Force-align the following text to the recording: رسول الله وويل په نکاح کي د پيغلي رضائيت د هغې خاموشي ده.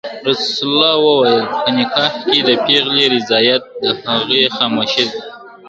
رسول 0.27 0.65
الله 0.71 0.93
وويل 1.07 1.43
په 1.61 1.69
نکاح 1.77 2.11
کي 2.27 2.39
د 2.47 2.49
پيغلي 2.65 3.05
رضائيت 3.15 3.63
د 3.81 3.83
هغې 4.03 4.43
خاموشي 4.57 5.03
ده. 5.11 5.17